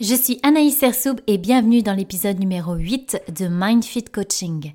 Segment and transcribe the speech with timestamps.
[0.00, 4.74] Je suis Anaïs Sersoub et bienvenue dans l'épisode numéro 8 de MindFit Coaching.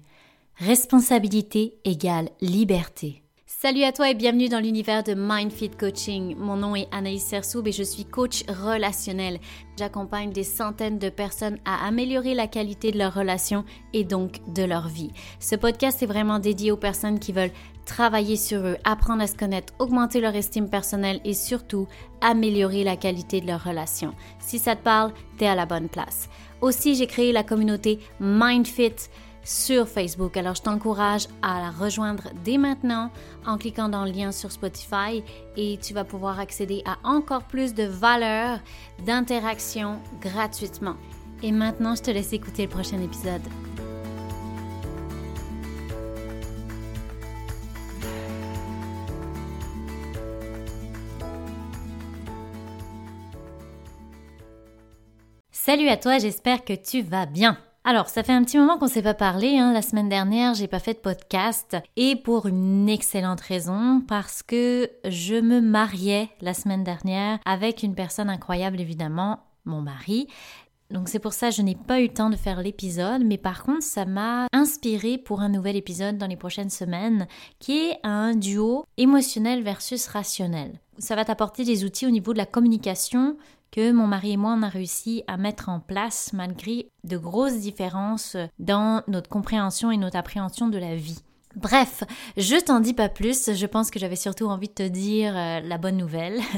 [0.57, 3.23] Responsabilité égale liberté.
[3.63, 6.35] Salut à toi et bienvenue dans l'univers de MindFit Coaching.
[6.35, 9.39] Mon nom est Anaïs Sersoub et je suis coach relationnel.
[9.79, 13.63] J'accompagne des centaines de personnes à améliorer la qualité de leurs relations
[13.93, 15.11] et donc de leur vie.
[15.39, 17.53] Ce podcast est vraiment dédié aux personnes qui veulent
[17.85, 21.87] travailler sur eux, apprendre à se connaître, augmenter leur estime personnelle et surtout
[22.21, 24.13] améliorer la qualité de leurs relations.
[24.39, 26.29] Si ça te parle, t'es à la bonne place.
[26.61, 29.09] Aussi, j'ai créé la communauté MindFit
[29.43, 30.37] sur Facebook.
[30.37, 33.11] Alors, je t'encourage à la rejoindre dès maintenant
[33.45, 35.23] en cliquant dans le lien sur Spotify
[35.57, 38.59] et tu vas pouvoir accéder à encore plus de valeurs,
[39.05, 40.95] d'interaction gratuitement.
[41.41, 43.41] Et maintenant, je te laisse écouter le prochain épisode.
[55.65, 57.57] Salut à toi, j'espère que tu vas bien.
[57.85, 59.57] Alors, ça fait un petit moment qu'on ne s'est pas parlé.
[59.57, 59.71] Hein.
[59.71, 64.91] La semaine dernière, j'ai pas fait de podcast et pour une excellente raison, parce que
[65.05, 70.27] je me mariais la semaine dernière avec une personne incroyable, évidemment, mon mari.
[70.91, 73.37] Donc c'est pour ça que je n'ai pas eu le temps de faire l'épisode, mais
[73.37, 77.25] par contre ça m'a inspiré pour un nouvel épisode dans les prochaines semaines,
[77.59, 80.73] qui est un duo émotionnel versus rationnel.
[80.99, 83.37] Ça va t'apporter des outils au niveau de la communication
[83.73, 87.57] que mon mari et moi on a réussi à mettre en place malgré de grosses
[87.57, 91.23] différences dans notre compréhension et notre appréhension de la vie.
[91.55, 92.03] Bref,
[92.37, 95.59] je t'en dis pas plus, je pense que j'avais surtout envie de te dire euh,
[95.59, 96.39] la bonne nouvelle.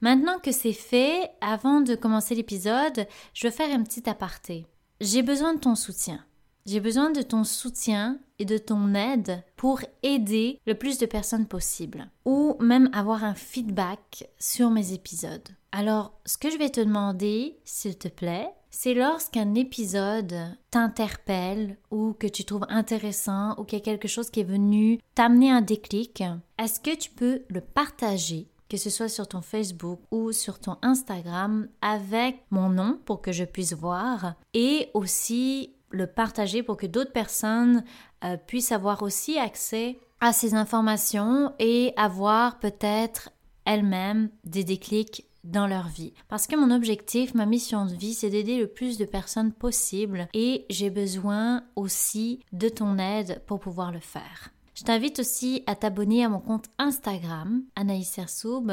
[0.00, 4.66] Maintenant que c'est fait, avant de commencer l'épisode, je vais faire un petit aparté.
[5.00, 6.24] J'ai besoin de ton soutien.
[6.64, 11.46] J'ai besoin de ton soutien et de ton aide pour aider le plus de personnes
[11.46, 15.48] possible ou même avoir un feedback sur mes épisodes.
[15.72, 20.34] Alors, ce que je vais te demander, s'il te plaît, c'est lorsqu'un épisode
[20.70, 25.00] t'interpelle ou que tu trouves intéressant ou qu'il y a quelque chose qui est venu
[25.14, 26.22] t'amener un déclic,
[26.58, 30.78] est-ce que tu peux le partager que ce soit sur ton Facebook ou sur ton
[30.80, 36.86] Instagram avec mon nom pour que je puisse voir et aussi le partager pour que
[36.86, 37.84] d'autres personnes
[38.24, 43.30] euh, puissent avoir aussi accès à ces informations et avoir peut-être
[43.64, 46.12] elles-mêmes des déclics dans leur vie.
[46.28, 50.28] Parce que mon objectif, ma mission de vie, c'est d'aider le plus de personnes possible
[50.34, 54.50] et j'ai besoin aussi de ton aide pour pouvoir le faire.
[54.74, 58.72] Je t'invite aussi à t'abonner à mon compte Instagram, Anaïs Sersoub,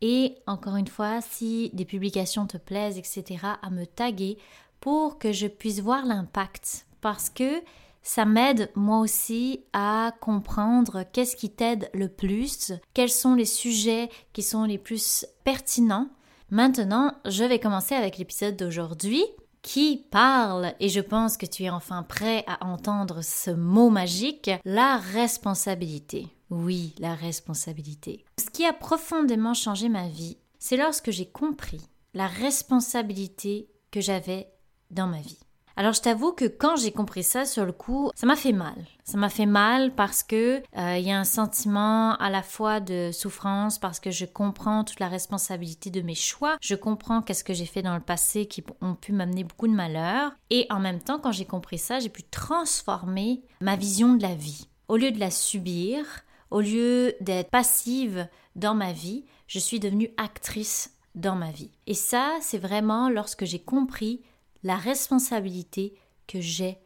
[0.00, 4.36] et encore une fois, si des publications te plaisent, etc., à me taguer
[4.82, 7.62] pour que je puisse voir l'impact parce que
[8.02, 14.10] ça m'aide moi aussi à comprendre qu'est-ce qui t'aide le plus, quels sont les sujets
[14.32, 16.08] qui sont les plus pertinents.
[16.50, 19.24] Maintenant, je vais commencer avec l'épisode d'aujourd'hui
[19.62, 24.50] qui parle, et je pense que tu es enfin prêt à entendre ce mot magique,
[24.64, 26.26] la responsabilité.
[26.50, 28.24] Oui, la responsabilité.
[28.40, 31.80] Ce qui a profondément changé ma vie, c'est lorsque j'ai compris
[32.14, 34.51] la responsabilité que j'avais
[34.92, 35.38] dans ma vie.
[35.76, 38.74] Alors je t'avoue que quand j'ai compris ça sur le coup, ça m'a fait mal.
[39.04, 42.80] Ça m'a fait mal parce que euh, il y a un sentiment à la fois
[42.80, 47.44] de souffrance parce que je comprends toute la responsabilité de mes choix, je comprends qu'est-ce
[47.44, 50.78] que j'ai fait dans le passé qui ont pu m'amener beaucoup de malheur et en
[50.78, 54.68] même temps quand j'ai compris ça, j'ai pu transformer ma vision de la vie.
[54.88, 56.04] Au lieu de la subir,
[56.50, 61.70] au lieu d'être passive dans ma vie, je suis devenue actrice dans ma vie.
[61.86, 64.20] Et ça, c'est vraiment lorsque j'ai compris
[64.62, 65.94] la responsabilité
[66.26, 66.78] que j'ai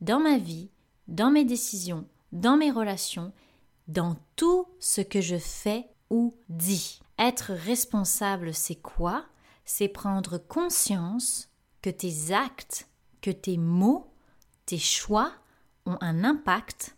[0.00, 0.70] dans ma vie,
[1.08, 3.32] dans mes décisions, dans mes relations,
[3.88, 7.00] dans tout ce que je fais ou dis.
[7.18, 9.24] Être responsable, c'est quoi?
[9.64, 11.48] C'est prendre conscience
[11.80, 12.88] que tes actes,
[13.20, 14.10] que tes mots,
[14.66, 15.32] tes choix
[15.86, 16.96] ont un impact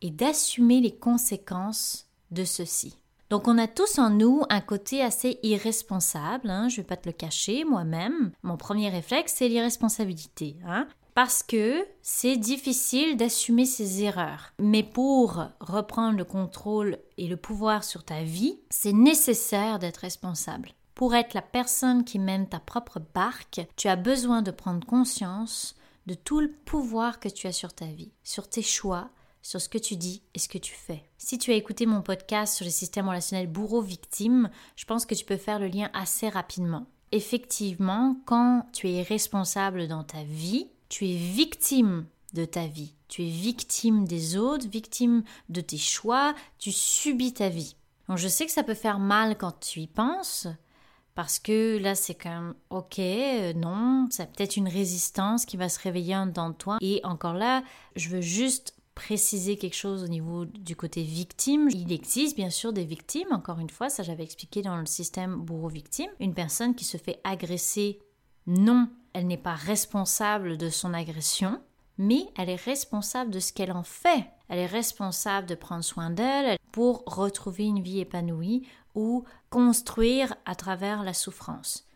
[0.00, 2.96] et d'assumer les conséquences de ceci.
[3.30, 6.96] Donc on a tous en nous un côté assez irresponsable, hein, je ne vais pas
[6.96, 8.32] te le cacher moi-même.
[8.42, 10.56] Mon premier réflexe, c'est l'irresponsabilité.
[10.66, 14.52] Hein, parce que c'est difficile d'assumer ses erreurs.
[14.58, 20.70] Mais pour reprendre le contrôle et le pouvoir sur ta vie, c'est nécessaire d'être responsable.
[20.96, 25.76] Pour être la personne qui mène ta propre barque, tu as besoin de prendre conscience
[26.06, 29.10] de tout le pouvoir que tu as sur ta vie, sur tes choix,
[29.42, 31.04] sur ce que tu dis et ce que tu fais.
[31.18, 35.24] Si tu as écouté mon podcast sur le système relationnel bourreau-victime, je pense que tu
[35.24, 36.86] peux faire le lien assez rapidement.
[37.12, 42.94] Effectivement, quand tu es responsable dans ta vie, tu es victime de ta vie.
[43.08, 47.74] Tu es victime des autres, victime de tes choix, tu subis ta vie.
[48.16, 50.48] Je sais que ça peut faire mal quand tu y penses,
[51.14, 55.78] parce que là c'est comme ok, euh, non, c'est peut-être une résistance qui va se
[55.80, 56.78] réveiller dans toi.
[56.80, 57.62] Et encore là,
[57.96, 61.70] je veux juste préciser quelque chose au niveau du côté victime.
[61.70, 65.36] Il existe bien sûr des victimes, encore une fois, ça j'avais expliqué dans le système
[65.36, 66.10] bourreau-victime.
[66.20, 67.98] Une personne qui se fait agresser,
[68.46, 71.62] non, elle n'est pas responsable de son agression,
[71.96, 74.26] mais elle est responsable de ce qu'elle en fait.
[74.50, 80.54] Elle est responsable de prendre soin d'elle pour retrouver une vie épanouie ou construire à
[80.54, 81.86] travers la souffrance.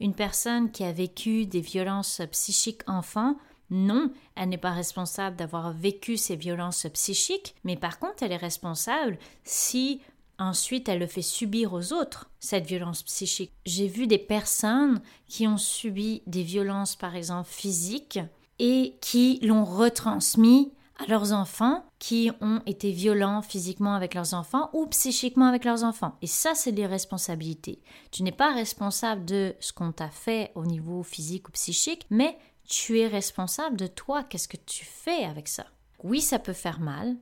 [0.00, 3.36] Une personne qui a vécu des violences psychiques enfants,
[3.72, 8.36] non, elle n'est pas responsable d'avoir vécu ces violences psychiques, mais par contre, elle est
[8.36, 10.00] responsable si
[10.38, 13.52] ensuite elle le fait subir aux autres, cette violence psychique.
[13.64, 18.20] J'ai vu des personnes qui ont subi des violences, par exemple, physiques,
[18.58, 24.68] et qui l'ont retransmis à leurs enfants qui ont été violents physiquement avec leurs enfants
[24.72, 26.16] ou psychiquement avec leurs enfants.
[26.20, 27.80] Et ça, c'est des responsabilités.
[28.10, 32.36] Tu n'es pas responsable de ce qu'on t'a fait au niveau physique ou psychique, mais
[32.72, 34.24] tu es responsable de toi.
[34.24, 35.66] Qu'est-ce que tu fais avec ça?
[36.02, 37.16] Oui, ça peut faire mal,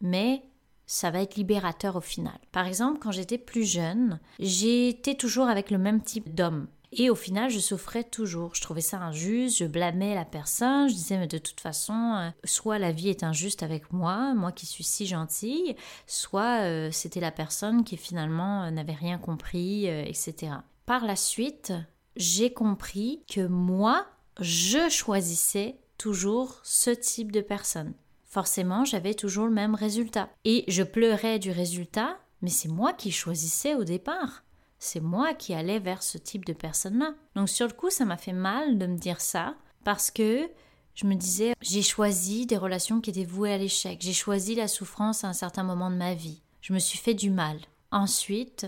[0.00, 0.44] mais
[0.86, 2.38] ça va être libérateur au final.
[2.52, 6.68] Par exemple, quand j'étais plus jeune, j'étais toujours avec le même type d'homme.
[6.92, 8.54] Et au final, je souffrais toujours.
[8.54, 12.30] Je trouvais ça injuste, je blâmais la personne, je disais, mais de toute façon, euh,
[12.44, 15.74] soit la vie est injuste avec moi, moi qui suis si gentille,
[16.06, 20.52] soit euh, c'était la personne qui finalement euh, n'avait rien compris, etc.
[20.86, 21.72] Par la suite,
[22.14, 24.06] j'ai compris que moi,
[24.40, 27.94] je choisissais toujours ce type de personne.
[28.24, 30.30] Forcément, j'avais toujours le même résultat.
[30.44, 34.42] Et je pleurais du résultat, mais c'est moi qui choisissais au départ
[34.82, 37.14] c'est moi qui allais vers ce type de personne-là.
[37.36, 40.50] Donc sur le coup, ça m'a fait mal de me dire ça parce que
[40.96, 44.66] je me disais, j'ai choisi des relations qui étaient vouées à l'échec, j'ai choisi la
[44.66, 47.58] souffrance à un certain moment de ma vie, je me suis fait du mal.
[47.92, 48.66] Ensuite,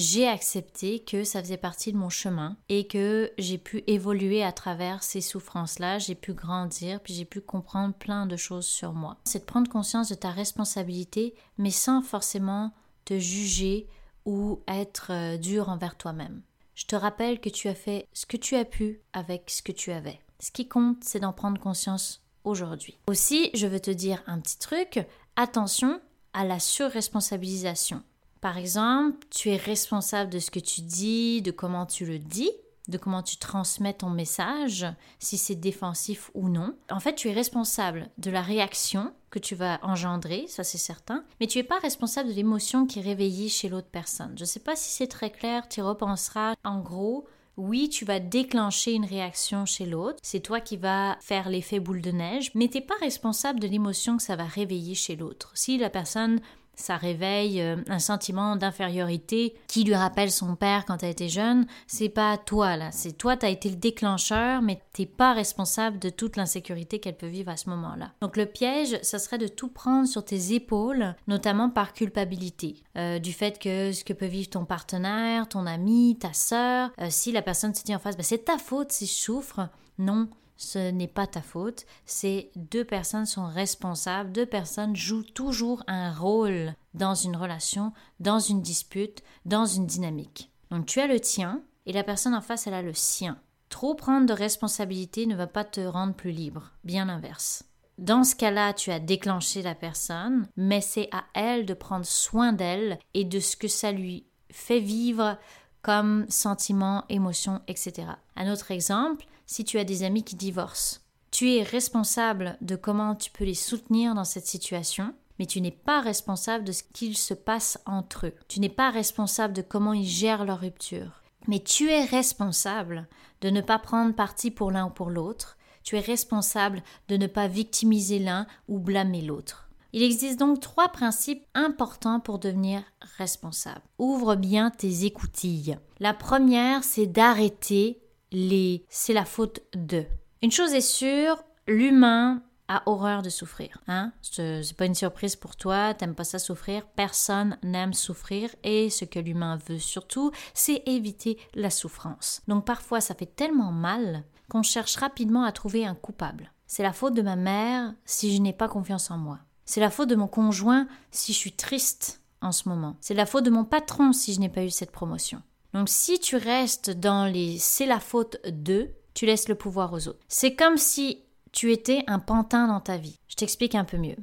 [0.00, 4.52] j'ai accepté que ça faisait partie de mon chemin et que j'ai pu évoluer à
[4.52, 9.18] travers ces souffrances-là, j'ai pu grandir, puis j'ai pu comprendre plein de choses sur moi.
[9.24, 12.72] C'est de prendre conscience de ta responsabilité, mais sans forcément
[13.04, 13.86] te juger
[14.24, 16.42] ou être euh, dur envers toi-même.
[16.74, 19.72] Je te rappelle que tu as fait ce que tu as pu avec ce que
[19.72, 20.20] tu avais.
[20.38, 22.96] Ce qui compte, c'est d'en prendre conscience aujourd'hui.
[23.06, 25.04] Aussi, je veux te dire un petit truc,
[25.36, 26.00] attention
[26.32, 28.02] à la surresponsabilisation.
[28.40, 32.50] Par exemple, tu es responsable de ce que tu dis, de comment tu le dis,
[32.88, 34.86] de comment tu transmets ton message,
[35.18, 36.74] si c'est défensif ou non.
[36.90, 41.24] En fait, tu es responsable de la réaction que tu vas engendrer, ça c'est certain,
[41.38, 44.32] mais tu n'es pas responsable de l'émotion qui est réveillée chez l'autre personne.
[44.36, 46.54] Je ne sais pas si c'est très clair, tu repenseras.
[46.64, 47.26] En gros,
[47.56, 52.00] oui, tu vas déclencher une réaction chez l'autre, c'est toi qui vas faire l'effet boule
[52.00, 55.52] de neige, mais tu n'es pas responsable de l'émotion que ça va réveiller chez l'autre.
[55.54, 56.40] Si la personne
[56.80, 61.66] ça réveille euh, un sentiment d'infériorité qui lui rappelle son père quand elle était jeune.
[61.86, 65.98] C'est pas toi là, c'est toi, tu as été le déclencheur, mais t'es pas responsable
[65.98, 68.12] de toute l'insécurité qu'elle peut vivre à ce moment-là.
[68.20, 73.18] Donc le piège, ça serait de tout prendre sur tes épaules, notamment par culpabilité, euh,
[73.18, 77.32] du fait que ce que peut vivre ton partenaire, ton ami, ta sœur, euh, si
[77.32, 79.68] la personne se dit en face, ben, c'est ta faute si je souffre.
[79.98, 80.28] Non,
[80.60, 86.12] ce n'est pas ta faute, c'est deux personnes sont responsables, deux personnes jouent toujours un
[86.12, 90.52] rôle dans une relation, dans une dispute, dans une dynamique.
[90.70, 93.40] Donc tu as le tien et la personne en face, elle a le sien.
[93.70, 97.64] Trop prendre de responsabilité ne va pas te rendre plus libre, bien l'inverse.
[97.96, 102.52] Dans ce cas-là, tu as déclenché la personne, mais c'est à elle de prendre soin
[102.52, 105.38] d'elle et de ce que ça lui fait vivre
[105.80, 108.08] comme sentiment, émotion, etc.
[108.36, 111.00] Un autre exemple, si tu as des amis qui divorcent.
[111.32, 115.72] Tu es responsable de comment tu peux les soutenir dans cette situation, mais tu n'es
[115.72, 118.34] pas responsable de ce qu'il se passe entre eux.
[118.46, 121.22] Tu n'es pas responsable de comment ils gèrent leur rupture.
[121.48, 123.08] Mais tu es responsable
[123.40, 125.58] de ne pas prendre parti pour l'un ou pour l'autre.
[125.82, 129.68] Tu es responsable de ne pas victimiser l'un ou blâmer l'autre.
[129.92, 132.84] Il existe donc trois principes importants pour devenir
[133.18, 133.82] responsable.
[133.98, 135.76] Ouvre bien tes écoutilles.
[135.98, 138.00] La première, c'est d'arrêter
[138.32, 140.04] les c'est la faute de.
[140.42, 143.78] Une chose est sûre, l'humain a horreur de souffrir.
[143.88, 144.12] Hein?
[144.22, 149.04] C'est pas une surprise pour toi, t'aimes pas ça souffrir, personne n'aime souffrir et ce
[149.04, 152.42] que l'humain veut surtout, c'est éviter la souffrance.
[152.46, 156.52] Donc parfois ça fait tellement mal qu'on cherche rapidement à trouver un coupable.
[156.66, 159.40] C'est la faute de ma mère si je n'ai pas confiance en moi.
[159.64, 162.96] C'est la faute de mon conjoint si je suis triste en ce moment.
[163.00, 165.42] C'est la faute de mon patron si je n'ai pas eu cette promotion.
[165.74, 170.08] Donc si tu restes dans les c'est la faute de, tu laisses le pouvoir aux
[170.08, 170.20] autres.
[170.28, 171.22] C'est comme si
[171.52, 173.18] tu étais un pantin dans ta vie.
[173.28, 174.16] Je t'explique un peu mieux.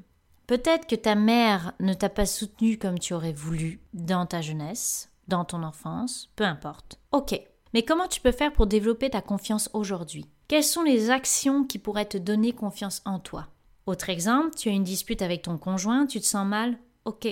[0.48, 5.12] Peut-être que ta mère ne t'a pas soutenu comme tu aurais voulu dans ta jeunesse,
[5.28, 7.00] dans ton enfance, peu importe.
[7.12, 7.40] Ok.
[7.74, 10.26] Mais comment tu peux faire pour développer ta confiance aujourd'hui?
[10.48, 13.48] Quelles sont les actions qui pourraient te donner confiance en toi?
[13.86, 16.78] Autre exemple, tu as une dispute avec ton conjoint, tu te sens mal?
[17.04, 17.28] Ok.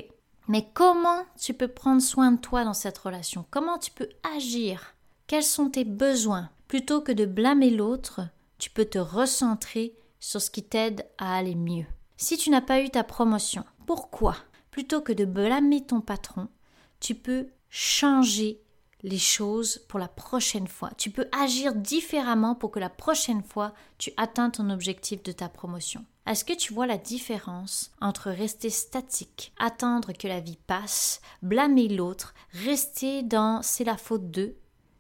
[0.48, 3.46] Mais comment tu peux prendre soin de toi dans cette relation?
[3.50, 4.96] Comment tu peux agir?
[5.28, 6.50] Quels sont tes besoins?
[6.68, 8.22] Plutôt que de blâmer l'autre,
[8.58, 11.86] tu peux te recentrer sur ce qui t'aide à aller mieux.
[12.18, 14.36] Si tu n'as pas eu ta promotion, pourquoi?
[14.72, 16.48] Plutôt que de blâmer ton patron,
[17.00, 18.62] tu peux changer
[19.04, 20.92] les choses pour la prochaine fois.
[20.98, 25.50] Tu peux agir différemment pour que la prochaine fois, tu atteins ton objectif de ta
[25.50, 26.06] promotion.
[26.26, 31.88] Est-ce que tu vois la différence entre rester statique, attendre que la vie passe, blâmer
[31.88, 32.34] l'autre,
[32.66, 34.58] rester dans c'est la faute d'eux,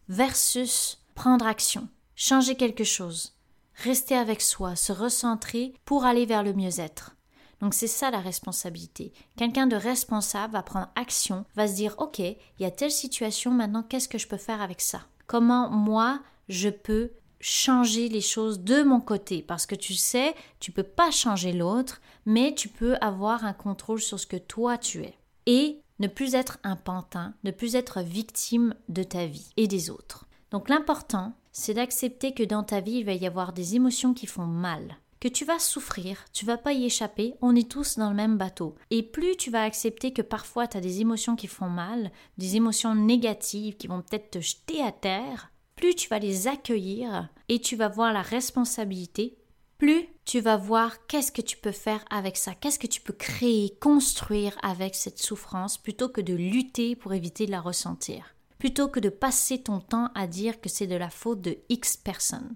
[0.08, 3.36] versus prendre action, changer quelque chose,
[3.74, 7.15] rester avec soi, se recentrer pour aller vers le mieux-être.
[7.60, 9.12] Donc c'est ça la responsabilité.
[9.36, 13.50] Quelqu'un de responsable va prendre action, va se dire OK, il y a telle situation,
[13.50, 15.01] maintenant qu'est-ce que je peux faire avec ça?
[15.25, 17.13] Comment moi je peux
[17.48, 22.02] changer les choses de mon côté parce que tu sais, tu peux pas changer l'autre,
[22.25, 25.14] mais tu peux avoir un contrôle sur ce que toi tu es
[25.46, 29.92] et ne plus être un pantin, ne plus être victime de ta vie et des
[29.92, 30.25] autres.
[30.50, 34.25] Donc l'important, c'est d'accepter que dans ta vie, il va y avoir des émotions qui
[34.25, 38.10] font mal, que tu vas souffrir, tu vas pas y échapper, on est tous dans
[38.10, 38.74] le même bateau.
[38.90, 42.56] Et plus tu vas accepter que parfois tu as des émotions qui font mal, des
[42.56, 47.60] émotions négatives qui vont peut-être te jeter à terre, plus tu vas les accueillir et
[47.60, 49.38] tu vas voir la responsabilité,
[49.77, 53.13] plus tu vas voir qu'est-ce que tu peux faire avec ça, qu'est-ce que tu peux
[53.13, 58.88] créer, construire avec cette souffrance plutôt que de lutter pour éviter de la ressentir plutôt
[58.88, 62.55] que de passer ton temps à dire que c'est de la faute de X personnes.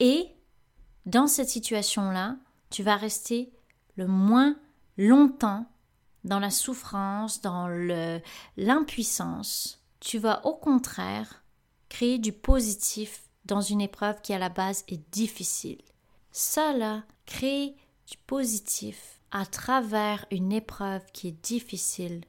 [0.00, 0.28] Et
[1.06, 2.36] dans cette situation-là,
[2.70, 3.52] tu vas rester
[3.96, 4.56] le moins
[4.98, 5.66] longtemps
[6.24, 7.68] dans la souffrance, dans
[8.56, 9.82] l'impuissance.
[10.00, 11.42] Tu vas au contraire
[11.96, 15.80] créer du positif dans une épreuve qui à la base est difficile.
[16.30, 17.74] Ça là, créer
[18.06, 22.20] du positif à travers une épreuve qui est difficile,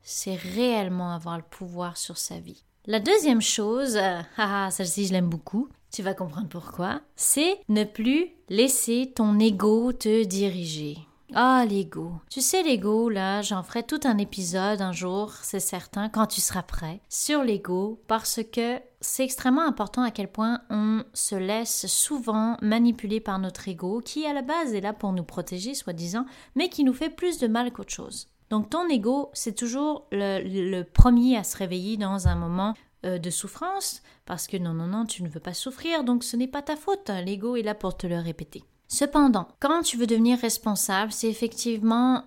[0.00, 2.62] c'est réellement avoir le pouvoir sur sa vie.
[2.86, 7.58] La deuxième chose, euh, ah, ah, celle-ci je l'aime beaucoup, tu vas comprendre pourquoi, c'est
[7.68, 10.98] ne plus laisser ton ego te diriger.
[11.34, 12.12] Ah, l'ego.
[12.30, 16.40] Tu sais, l'ego, là, j'en ferai tout un épisode un jour, c'est certain, quand tu
[16.40, 21.86] seras prêt, sur l'ego, parce que c'est extrêmement important à quel point on se laisse
[21.86, 26.24] souvent manipuler par notre ego, qui à la base est là pour nous protéger, soi-disant,
[26.54, 28.28] mais qui nous fait plus de mal qu'autre chose.
[28.48, 32.72] Donc ton ego, c'est toujours le, premier à se réveiller dans un moment
[33.04, 36.36] euh, de souffrance, parce que non, non, non, tu ne veux pas souffrir, donc ce
[36.36, 38.64] n'est pas ta faute, l'ego est là pour te le répéter.
[38.88, 42.24] Cependant, quand tu veux devenir responsable, c'est effectivement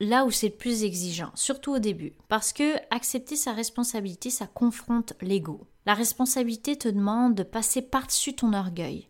[0.00, 4.46] là où c'est le plus exigeant, surtout au début, parce que accepter sa responsabilité, ça
[4.46, 5.66] confronte l'ego.
[5.86, 9.08] La responsabilité te demande de passer par-dessus ton orgueil.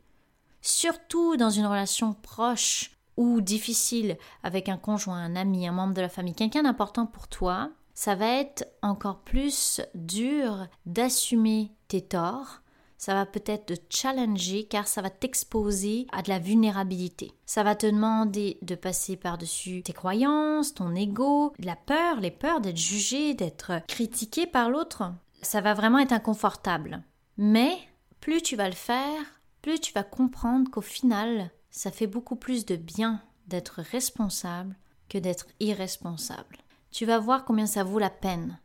[0.62, 6.00] Surtout dans une relation proche ou difficile avec un conjoint, un ami, un membre de
[6.02, 12.60] la famille, quelqu'un d'important pour toi, ça va être encore plus dur d'assumer tes torts.
[13.00, 17.32] Ça va peut-être te challenger car ça va t'exposer à de la vulnérabilité.
[17.46, 22.60] Ça va te demander de passer par-dessus tes croyances, ton ego, la peur, les peurs
[22.60, 25.14] d'être jugé, d'être critiqué par l'autre.
[25.40, 27.02] Ça va vraiment être inconfortable.
[27.38, 27.72] Mais
[28.20, 32.66] plus tu vas le faire, plus tu vas comprendre qu'au final, ça fait beaucoup plus
[32.66, 34.76] de bien d'être responsable
[35.08, 36.58] que d'être irresponsable.
[36.90, 38.60] Tu vas voir combien ça vaut la peine,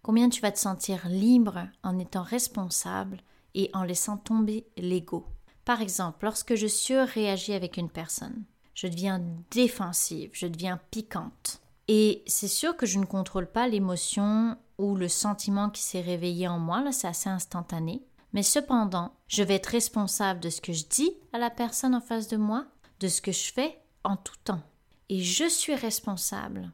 [0.00, 3.20] combien tu vas te sentir libre en étant responsable
[3.54, 5.26] et en laissant tomber l'ego.
[5.64, 8.44] Par exemple, lorsque je surréagis avec une personne,
[8.74, 11.60] je deviens défensive, je deviens piquante.
[11.88, 16.48] Et c'est sûr que je ne contrôle pas l'émotion ou le sentiment qui s'est réveillé
[16.48, 18.02] en moi, là c'est assez instantané.
[18.32, 22.00] Mais cependant, je vais être responsable de ce que je dis à la personne en
[22.00, 22.66] face de moi,
[23.00, 24.62] de ce que je fais en tout temps.
[25.08, 26.72] Et je suis responsable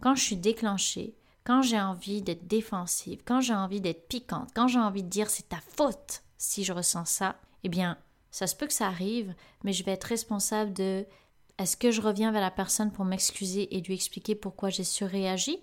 [0.00, 1.14] quand je suis déclenchée,
[1.50, 5.28] quand j'ai envie d'être défensive, quand j'ai envie d'être piquante, quand j'ai envie de dire
[5.28, 7.98] c'est ta faute si je ressens ça, eh bien,
[8.30, 11.04] ça se peut que ça arrive, mais je vais être responsable de
[11.58, 15.58] est-ce que je reviens vers la personne pour m'excuser et lui expliquer pourquoi j'ai surréagi?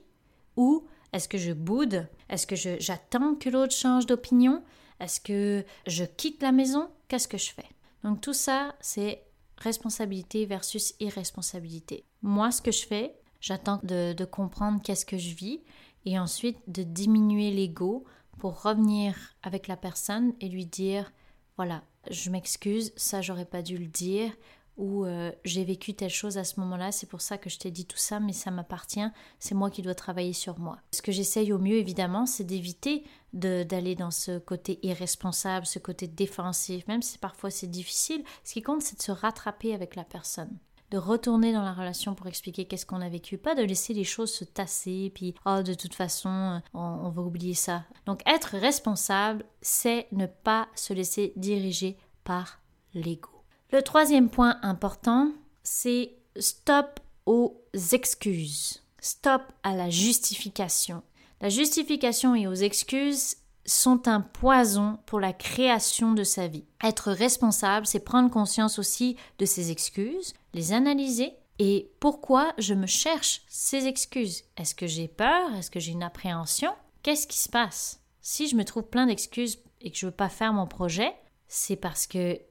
[0.58, 2.06] Ou est-ce que je boude?
[2.28, 4.66] Est-ce que j'attends que l'autre change d'opinion?
[5.00, 6.90] Est-ce que je quitte la maison?
[7.08, 7.70] Qu'est-ce que je fais?
[8.04, 9.24] Donc tout ça, c'est
[9.58, 12.04] responsabilité versus irresponsabilité.
[12.22, 15.62] Moi, ce que je fais, j'attends de, comprendre qu'est-ce que je vis
[16.06, 18.06] et ensuite de diminuer l'ego
[18.40, 21.12] pour revenir avec la personne et lui dire
[21.56, 24.32] voilà, je m'excuse, ça j'aurais pas dû le dire
[24.78, 27.72] ou euh, j'ai vécu telle chose à ce moment-là, c'est pour ça que je t'ai
[27.72, 29.08] dit tout ça, mais ça m'appartient,
[29.40, 30.78] c'est moi qui dois travailler sur moi.
[30.92, 33.04] Ce que j'essaye au mieux, évidemment, c'est d'éviter
[33.34, 38.24] d'aller dans ce côté irresponsable, ce côté défensif, même si parfois c'est difficile.
[38.44, 40.56] Ce qui compte, c'est de se rattraper avec la personne
[40.92, 44.04] de retourner dans la relation pour expliquer qu'est-ce qu'on a vécu, pas de laisser les
[44.04, 47.84] choses se tasser, puis oh de toute façon on, on va oublier ça.
[48.06, 52.60] Donc être responsable, c'est ne pas se laisser diriger par
[52.94, 53.32] l'ego.
[53.72, 55.32] Le troisième point important,
[55.64, 58.82] c'est stop aux excuses.
[59.02, 61.04] Stop à la justification.
[61.42, 66.64] La justification et aux excuses sont un poison pour la création de sa vie.
[66.82, 72.88] Être responsable, c'est prendre conscience aussi de ses excuses, les analyser et pourquoi je me
[72.88, 74.44] cherche ces excuses.
[74.58, 75.54] Est-ce que j'ai peur?
[75.56, 76.74] Est-ce que j'ai une appréhension?
[77.04, 78.02] Qu'est-ce qui se passe?
[78.22, 81.14] Si je me trouve plein d'excuses et que je veux pas faire mon projet,
[81.48, 82.42] c'est parce que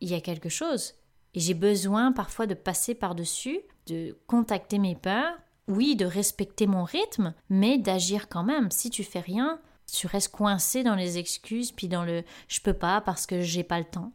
[0.00, 0.94] il y a quelque chose.
[1.34, 5.34] Et j'ai besoin parfois de passer par-dessus, de contacter mes peurs,
[5.66, 8.70] oui, de respecter mon rythme, mais d'agir quand même.
[8.70, 12.74] Si tu fais rien, tu restes coincé dans les excuses, puis dans le je peux
[12.74, 14.12] pas parce que j'ai pas le temps.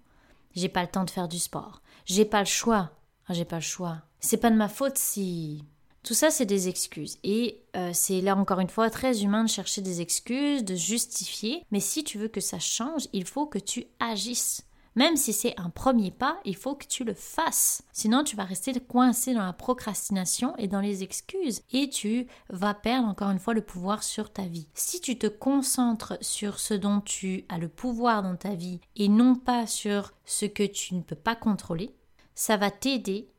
[0.56, 1.82] J'ai pas le temps de faire du sport.
[2.06, 2.92] J'ai pas le choix.
[3.28, 4.02] Ah, j'ai pas le choix.
[4.20, 5.64] C'est pas de ma faute si.
[6.04, 7.18] Tout ça, c'est des excuses.
[7.24, 11.66] Et euh, c'est là encore une fois très humain de chercher des excuses, de justifier.
[11.72, 14.66] Mais si tu veux que ça change, il faut que tu agisses.
[14.96, 17.82] Même si c'est un premier pas, il faut que tu le fasses.
[17.94, 22.76] Sinon, tu vas rester coincé dans la procrastination et dans les excuses et tu vas
[22.76, 24.68] perdre encore une fois le pouvoir sur ta vie.
[24.76, 29.08] Si tu te concentres sur ce dont tu as le pouvoir dans ta vie et
[29.08, 31.96] non pas sur ce que tu ne peux pas contrôler,
[32.36, 33.30] ça va t'aider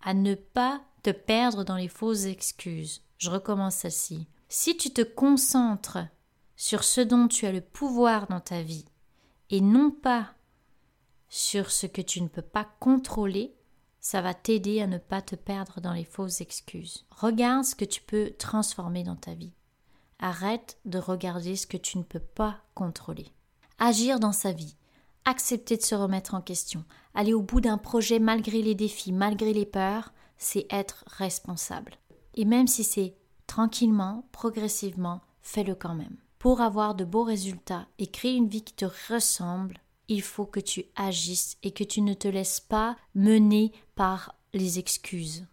[0.00, 3.02] à ne pas te perdre dans les fausses excuses.
[3.18, 4.28] Je recommence celle-ci.
[4.48, 5.98] Si tu te concentres
[6.56, 8.86] sur ce dont tu as le pouvoir dans ta vie
[9.50, 10.34] et non pas
[11.28, 13.54] sur ce que tu ne peux pas contrôler,
[14.00, 17.04] ça va t'aider à ne pas te perdre dans les fausses excuses.
[17.10, 19.52] Regarde ce que tu peux transformer dans ta vie.
[20.18, 23.26] Arrête de regarder ce que tu ne peux pas contrôler.
[23.78, 24.76] Agir dans sa vie,
[25.26, 26.84] accepter de se remettre en question,
[27.14, 31.98] aller au bout d'un projet malgré les défis, malgré les peurs, c'est être responsable.
[32.34, 33.14] Et même si c'est
[33.46, 36.16] tranquillement, progressivement, fais-le quand même.
[36.38, 40.60] Pour avoir de beaux résultats et créer une vie qui te ressemble, il faut que
[40.60, 45.46] tu agisses et que tu ne te laisses pas mener par les excuses.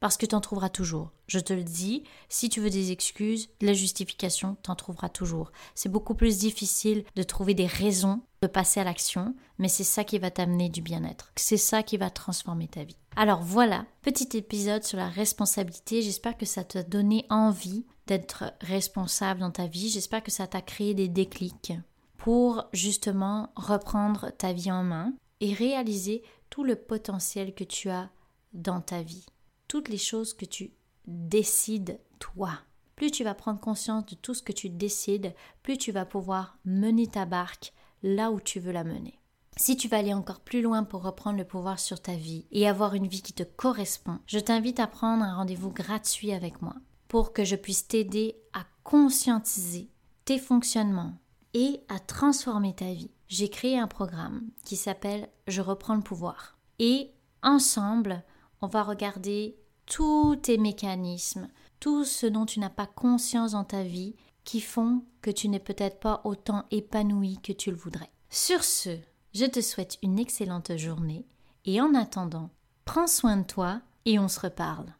[0.00, 1.12] Parce que tu en trouveras toujours.
[1.28, 5.08] Je te le dis, si tu veux des excuses, de la justification, tu en trouveras
[5.08, 5.52] toujours.
[5.74, 10.04] C'est beaucoup plus difficile de trouver des raisons de passer à l'action, mais c'est ça
[10.04, 11.32] qui va t'amener du bien-être.
[11.36, 12.96] C'est ça qui va transformer ta vie.
[13.14, 16.02] Alors voilà, petit épisode sur la responsabilité.
[16.02, 19.88] J'espère que ça t'a donné envie d'être responsable dans ta vie.
[19.88, 21.72] J'espère que ça t'a créé des déclics
[22.16, 28.10] pour justement reprendre ta vie en main et réaliser tout le potentiel que tu as
[28.52, 29.26] dans ta vie,
[29.68, 30.72] toutes les choses que tu
[31.06, 32.50] décides toi.
[32.96, 36.58] Plus tu vas prendre conscience de tout ce que tu décides, plus tu vas pouvoir
[36.64, 37.72] mener ta barque
[38.02, 39.18] là où tu veux la mener.
[39.56, 42.68] Si tu veux aller encore plus loin pour reprendre le pouvoir sur ta vie et
[42.68, 46.74] avoir une vie qui te correspond, je t'invite à prendre un rendez-vous gratuit avec moi
[47.08, 49.90] pour que je puisse t'aider à conscientiser
[50.24, 51.14] tes fonctionnements,
[51.54, 53.10] et à transformer ta vie.
[53.28, 56.58] J'ai créé un programme qui s'appelle Je reprends le pouvoir.
[56.78, 57.10] Et
[57.42, 58.22] ensemble,
[58.60, 61.48] on va regarder tous tes mécanismes,
[61.80, 65.60] tout ce dont tu n'as pas conscience dans ta vie qui font que tu n'es
[65.60, 68.10] peut-être pas autant épanoui que tu le voudrais.
[68.28, 68.98] Sur ce,
[69.34, 71.26] je te souhaite une excellente journée
[71.64, 72.50] et en attendant,
[72.84, 74.94] prends soin de toi et on se reparle.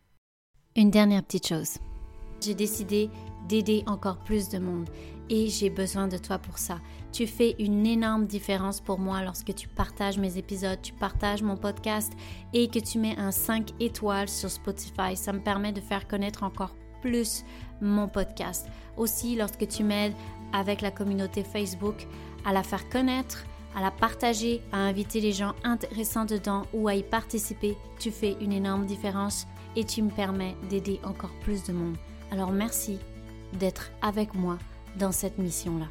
[0.76, 1.78] Une dernière petite chose.
[2.40, 3.11] J'ai décidé
[3.48, 4.88] d'aider encore plus de monde
[5.28, 6.81] et j'ai besoin de toi pour ça.
[7.12, 11.57] Tu fais une énorme différence pour moi lorsque tu partages mes épisodes, tu partages mon
[11.57, 12.12] podcast
[12.52, 15.16] et que tu mets un 5 étoiles sur Spotify.
[15.16, 17.44] Ça me permet de faire connaître encore plus
[17.83, 18.66] mon podcast.
[18.97, 20.14] Aussi, lorsque tu m'aides
[20.53, 22.07] avec la communauté Facebook
[22.45, 26.95] à la faire connaître, à la partager, à inviter les gens intéressants dedans ou à
[26.95, 31.73] y participer, tu fais une énorme différence et tu me permets d'aider encore plus de
[31.73, 31.97] monde.
[32.31, 32.99] Alors merci
[33.59, 34.59] d'être avec moi
[34.99, 35.87] dans cette mission-là.